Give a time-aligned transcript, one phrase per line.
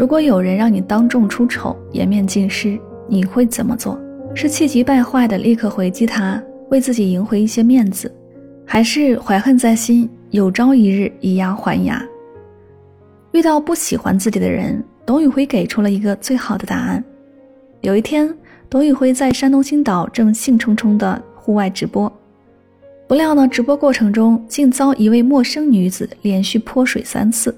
[0.00, 4.00] 如果有人让你当众出丑、颜面尽失，你会怎么做？
[4.34, 8.10] 是气急败坏的立刻回击他，为自己赢回一些面子，
[8.64, 12.02] 还是怀恨在心，有朝一日以牙还牙？
[13.32, 17.04] 遇到不喜欢自己的人，董宇辉给出了一个最好的答案。
[17.82, 18.34] 有一天，
[18.70, 22.10] 董宇辉在山东青岛正兴冲冲的户外直播，
[23.06, 27.54] 不料呢，直播过程中竟遭一位陌生女子连续泼水三次。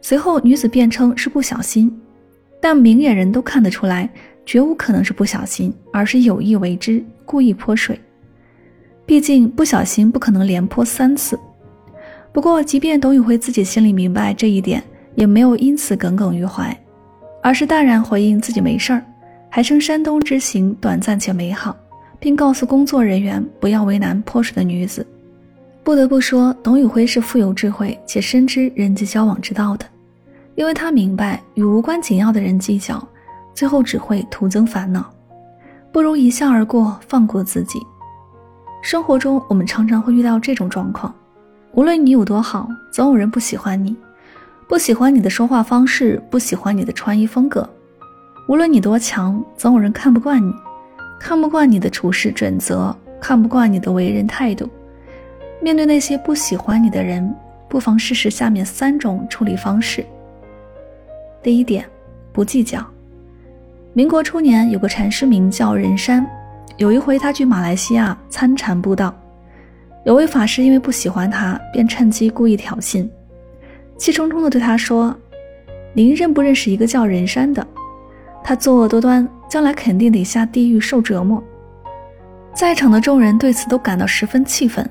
[0.00, 1.94] 随后，女子辩称是不小心，
[2.60, 4.08] 但明眼人都看得出来，
[4.46, 8.00] 绝无可能是不小心，而是有意为之，故意泼水。
[9.04, 11.38] 毕竟不小心不可能连泼三次。
[12.32, 14.82] 不过，即便董宇辉自己心里明白这一点，
[15.16, 16.76] 也没有因此耿耿于怀，
[17.42, 19.04] 而是淡然回应自己没事儿，
[19.48, 21.76] 还称山东之行短暂且美好，
[22.18, 25.04] 并告诉工作人员不要为难泼水的女子。
[25.90, 29.84] 不得不说，董宇辉是富有智慧且深知人际交往之道的，
[30.54, 33.04] 因为他明白与无关紧要的人计较，
[33.54, 35.04] 最后只会徒增烦恼，
[35.90, 37.80] 不如一笑而过，放过自己。
[38.82, 41.12] 生活中，我们常常会遇到这种状况：
[41.72, 43.96] 无论你有多好，总有人不喜欢你，
[44.68, 47.68] 不喜欢你的说话方式，不喜欢你的穿衣风格；
[48.46, 50.54] 无论你多强，总有人看不惯你，
[51.18, 54.70] 看不惯你的处事准则，看不惯你的为人态度。
[55.62, 57.34] 面对那些不喜欢你的人，
[57.68, 60.04] 不妨试试下面三种处理方式。
[61.42, 61.84] 第一点，
[62.32, 62.84] 不计较。
[63.92, 66.26] 民国初年，有个禅师名叫仁山。
[66.76, 69.14] 有一回，他去马来西亚参禅布道，
[70.04, 73.06] 有位法师因为不喜欢他，便趁机故意挑衅，
[73.98, 75.14] 气冲冲地对他说
[75.92, 77.66] ：“您认不认识一个叫仁山的？
[78.42, 81.42] 他作恶多端，将来肯定得下地狱受折磨。”
[82.54, 84.88] 在场的众人对此都感到十分气愤。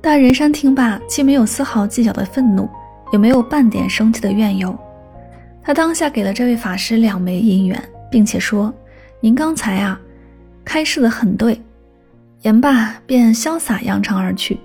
[0.00, 2.68] 但仁山听罢，既没有丝毫计较的愤怒，
[3.12, 4.76] 也没有半点生气的怨尤。
[5.62, 8.72] 他当下给了这位法师两枚银元，并且说
[9.20, 10.00] ：“您刚才啊，
[10.64, 11.60] 开示的很对。”
[12.42, 14.58] 言罢，便潇洒扬长而去。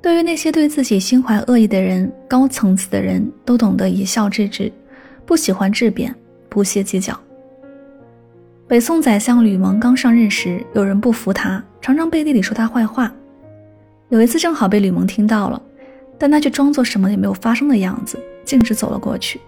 [0.00, 4.72] 对于那些对自己心怀恶意的人，高层次的人都懂得一笑置之，
[5.26, 6.14] 不喜欢质辩，
[6.48, 7.18] 不屑计较。
[8.66, 13.12] 北宋宰相吕蒙刚上任时，有人不服他，常常背地里说他坏话。
[14.10, 15.62] 有一次正好被吕蒙听到了，
[16.18, 19.40] 但他却装作什么也没有发生的样子，径直走了过去。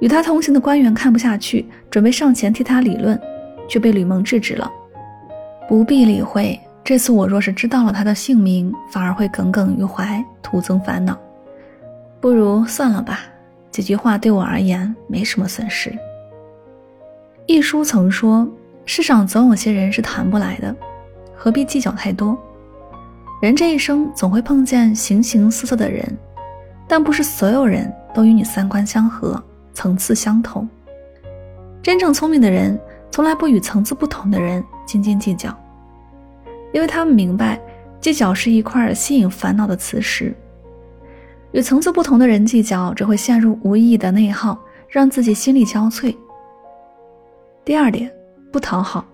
[0.00, 3.20] 与他同行的官员看不下去，准备上前替他理论，
[3.68, 4.70] 却被吕蒙制止了。
[5.68, 11.18] 不必理会，这次我若是知道了他的姓名，反而会耿耿于怀，徒增烦恼。
[12.20, 13.20] 不如算了吧，
[13.72, 15.92] 几句话对我而言没什么损失。
[17.46, 18.48] 一书曾说
[18.86, 20.74] ：“世上总有些人是谈不来的，
[21.34, 22.38] 何必计较太多。”
[23.44, 26.02] 人这一生总会碰见形形色色的人，
[26.88, 29.38] 但不是所有人都与你三观相合、
[29.74, 30.66] 层次相同。
[31.82, 35.54] 真正聪明的人从来不与层次不同的人斤斤计较，
[36.72, 37.60] 因为他们明白，
[38.00, 40.34] 计较是一块吸引烦恼的磁石。
[41.52, 46.16] 与层次不同的人计较，只会陷入无意义的内耗，让自己心力交瘁。
[47.62, 48.10] 第二点，
[48.50, 49.04] 不讨好。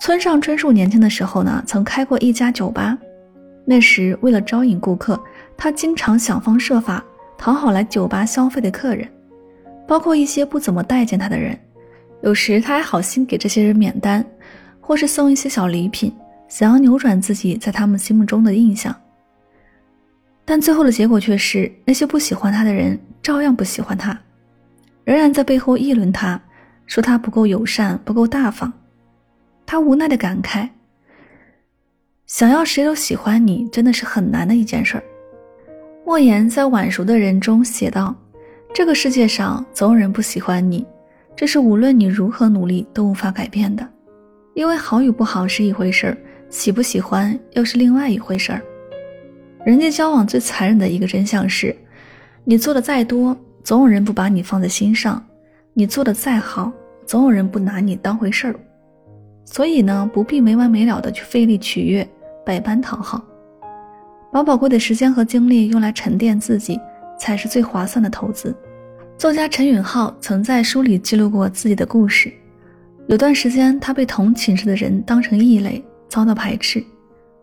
[0.00, 2.96] 村上春树年轻的时候呢，曾开过一家酒吧。
[3.64, 5.20] 那时为了招引顾客，
[5.56, 7.04] 他经常想方设法
[7.36, 9.06] 讨好来酒吧消费的客人，
[9.86, 11.58] 包括一些不怎么待见他的人。
[12.22, 14.24] 有时他还好心给这些人免单，
[14.80, 16.12] 或是送一些小礼品，
[16.48, 18.94] 想要扭转自己在他们心目中的印象。
[20.44, 24.18] 但最后的结果却是，那些不喜欢他的人照样不喜欢他，
[25.04, 26.40] 仍然在背后议论他，
[26.86, 28.72] 说他不够友善，不够大方。
[29.70, 30.66] 他无奈的感慨
[32.24, 35.04] ：“想要谁都喜欢你，真的是很难的一件事儿。”
[36.06, 38.16] 莫言在《晚熟的人》中写道
[38.72, 40.86] ：“这个世界上总有人不喜欢你，
[41.36, 43.86] 这是无论你如何努力都无法改变的。
[44.54, 46.16] 因为好与不好是一回事儿，
[46.48, 48.62] 喜不喜欢又是另外一回事儿。
[49.66, 51.76] 人际交往最残忍的一个真相是，
[52.42, 55.22] 你做的再多，总有人不把你放在心上；
[55.74, 56.72] 你做的再好，
[57.04, 58.58] 总有人不拿你当回事儿。”
[59.50, 62.06] 所以呢，不必没完没了的去费力取悦，
[62.44, 63.20] 百般讨好，
[64.30, 66.78] 把宝贵的时间和精力用来沉淀自己，
[67.18, 68.54] 才是最划算的投资。
[69.16, 72.32] 作家陈允浩曾在书里记录过自己的故事。
[73.08, 76.84] 有段时间，他被同寝室的人当成异类，遭到排斥。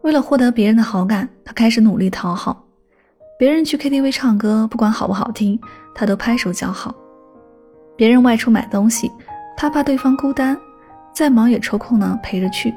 [0.03, 2.63] 为了获得别人的好感，他开始努力讨好。
[3.37, 5.59] 别人去 KTV 唱歌，不管好不好听，
[5.93, 6.95] 他都拍手叫好。
[7.97, 9.11] 别人外出买东西，
[9.57, 10.55] 他怕对方孤单。
[11.15, 12.73] 再忙也抽空呢陪着去，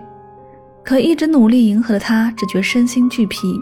[0.85, 3.61] 可一直努力迎合的他只觉身心俱疲，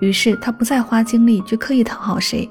[0.00, 2.48] 于是他不再花精力去刻意讨好谁，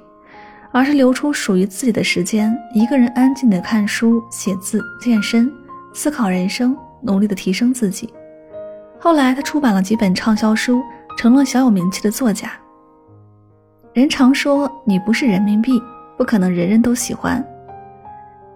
[0.73, 5.49] 而是留出属于自己的时间，一个人安静的看书、写字、健身、
[5.93, 8.13] 思考人生，努力的提升自己。
[8.99, 10.83] 后来，他出版了几本畅销书，
[11.17, 12.51] 成了小有名气的作家。
[13.93, 15.81] 人常说，你不是人民币，
[16.17, 17.41] 不可能人人都喜欢。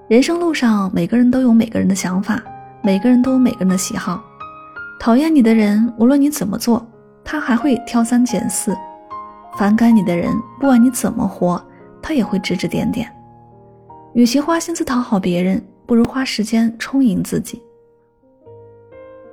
[0.09, 2.43] 人生路上，每个人都有每个人的想法，
[2.83, 4.23] 每个人都有每个人的喜好。
[4.99, 6.85] 讨厌你的人，无论你怎么做，
[7.23, 8.73] 他还会挑三拣四；
[9.57, 11.63] 反感你的人，不管你怎么活，
[12.01, 13.07] 他也会指指点点。
[14.13, 17.61] 与其花心思讨好别人，不如花时间充盈自己。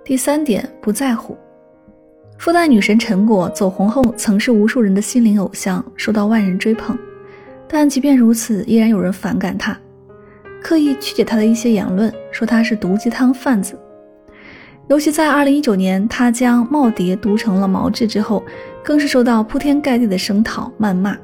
[0.04, 1.36] 第三点，不在乎。
[2.38, 6.96] 复旦女神陈果走红后，曾是无数人的心灵偶像，受到万人追捧。
[7.66, 9.76] 但即便如此，依然有人反感她，
[10.62, 13.78] 刻意曲解他的一些言论，说他是毒鸡汤贩子。
[14.88, 18.42] 尤其在2019年，他将耄耋读成了毛志之后，
[18.82, 21.16] 更是受到铺天盖地的声讨、谩骂。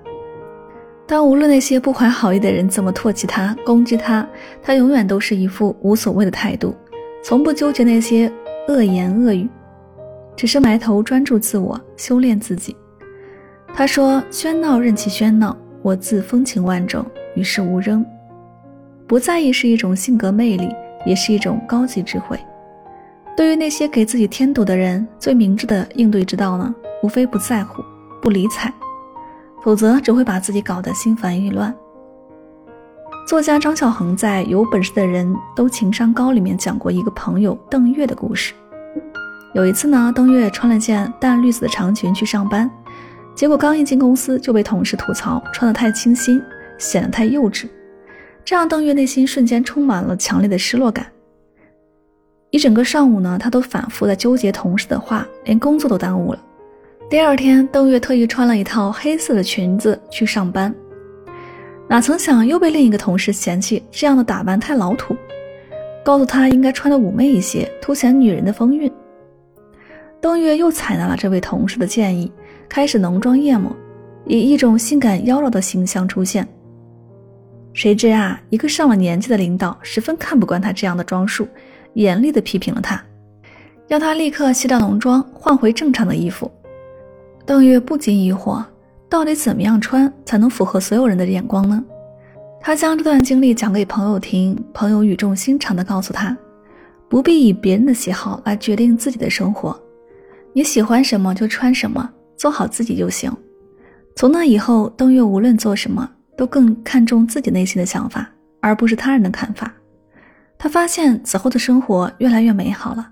[1.07, 4.27] 但无论那些不怀好意的人怎么唾弃他、攻击他，
[4.63, 6.75] 他永远都是一副无所谓的态度，
[7.23, 8.33] 从不纠结那些。
[8.67, 9.47] 恶言恶语，
[10.35, 12.75] 只是埋头专注自我，修炼自己。
[13.75, 17.05] 他说：“喧闹任其喧闹，我自风情万种，
[17.35, 18.03] 与世无争。
[19.07, 20.69] 不在意是一种性格魅力，
[21.05, 22.39] 也是一种高级智慧。
[23.37, 27.83] 对于那些给自己添堵的人，最明智的应对之道呢，无非不在乎，
[28.23, 28.73] 不理睬，
[29.63, 31.75] 否则只会把自己搞得心烦意乱。”
[33.27, 38.55] 作家张小恒在《有本事的人都情商高》里面讲过一个朋友邓月的故事。
[39.55, 42.71] 有一次呢，邓月穿了件淡绿色的长裙去上班，
[43.35, 46.41] 结果刚一进公司就被同事吐槽穿得太清新，
[46.79, 47.67] 显得太幼稚。
[48.45, 51.07] 这让邓月内心瞬间充满了强烈的失落感。
[52.51, 56.41] 一整个上午呢，他都反复在纠结同事的话，连工作都耽误了。
[57.11, 60.73] 第二天，邓月特意穿了一套黑色的裙子去上班。
[61.89, 65.17] 哪曾想又被另一个同事嫌弃这样的打扮太老土，
[66.05, 68.91] 告诉他应该穿的妩媚一些，凸显女人的风韵。
[70.21, 72.33] 邓月又采纳了这位同事的建议，
[72.69, 73.75] 开始浓妆艳抹，
[74.27, 76.47] 以一种性感妖娆的形象出现。
[77.75, 81.47] 谁知啊，一个上了年纪的领导十分看不惯他这样的装束，
[81.93, 83.05] 严厉地批评了他，
[83.89, 86.51] 要他立刻卸掉浓妆，换回正常的衣服。
[87.45, 88.65] 邓月不禁疑惑。
[89.07, 91.85] 到底怎么样穿才能符合所有人的眼光呢？
[92.61, 96.37] 他将这段经历讲给朋友听，朋友语重心长地告诉他，
[97.09, 99.79] 不必以别人的喜好来决定自己的生活，
[100.53, 103.33] 你喜欢什么就穿什么，做好自己就行。
[104.17, 108.29] 从那以后，邓月无论做什么，都更看重自己内心的想法，
[108.61, 109.73] 而不是他人的看法。
[110.59, 113.11] 他发现此后的生活越来越美好了。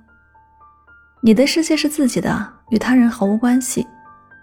[1.23, 3.87] 你的世界是自己的，与他人毫无关系。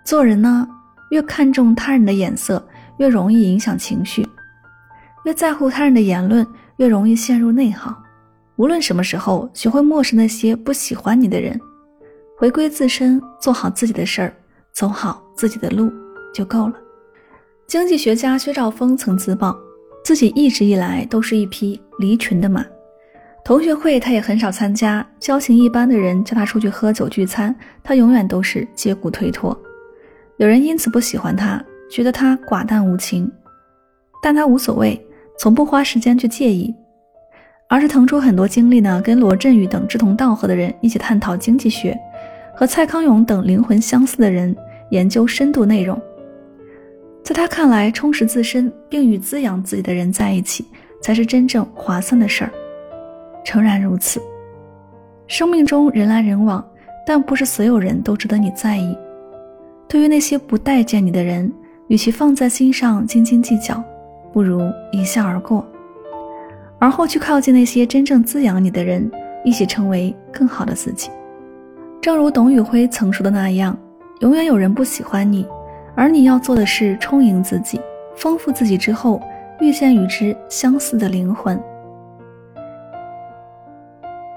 [0.05, 0.67] 做人呢？
[1.11, 2.63] 越看重他人的眼色，
[2.97, 4.23] 越容易影响情绪；
[5.25, 6.45] 越在乎他人的言论，
[6.77, 7.95] 越容易陷入内耗。
[8.57, 11.59] 无论什么时候，学会漠视那些不喜欢你的人，
[12.37, 14.33] 回归自身，做好自己的事儿，
[14.71, 15.91] 走好自己的路
[16.33, 16.75] 就够了。
[17.69, 19.55] 经济学家薛兆丰曾自曝，
[20.03, 22.65] 自己一直以来都是一匹离群的马，
[23.45, 29.55] 同学会他也很少参加，交情一般的人叫他出去喝酒聚餐，他永远都是借故推脱。
[30.37, 33.31] 有人因此不喜欢他，觉得他寡淡无情，
[34.19, 34.99] 但他无所谓，
[35.37, 36.73] 从不花时间去介意，
[37.69, 41.95] 而是腾出很多精力呢，跟罗振宇等志同道合的人一起探讨经济学，
[42.55, 44.57] 和蔡康永等灵魂相似的人
[44.89, 46.01] 研究深度内容。
[47.29, 50.65] 在他看来，充实自身并与滋养自己的人在一起，
[50.99, 52.49] 才是真正划算的事儿。
[53.45, 54.19] 诚然如此，
[55.27, 56.67] 生命中人来人往，
[57.05, 58.97] 但不是所有人都值得你在意。
[59.87, 61.53] 对于那些不待见你的人，
[61.87, 63.79] 与其放在心上斤斤计较，
[64.33, 64.59] 不如
[64.91, 65.63] 一笑而过，
[66.79, 69.07] 而后去靠近那些真正滋养你的人，
[69.45, 71.11] 一起成为更好的自己。
[72.01, 73.77] 正如董宇辉曾说的那样，
[74.21, 75.45] 永远有人不喜欢你，
[75.99, 77.77] 而你要做的是充盈自己，
[78.15, 79.21] 丰富自己之后，
[79.59, 81.61] 遇见与之相似的灵魂。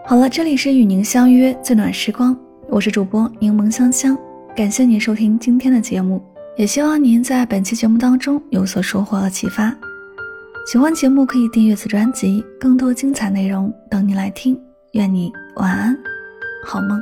[0.04, 2.36] 好了，这里是与您相约最暖时光，
[2.68, 4.18] 我是主播柠檬香香。
[4.56, 6.20] 感谢您收听今天的节目，
[6.56, 9.72] 也希望您在本期节目当中有所收获和启发。
[10.66, 14.60] 喜欢节目可以订阅此专辑，更多精彩内容等你来听。
[14.94, 15.96] 愿你晚安，
[16.66, 17.00] 好梦。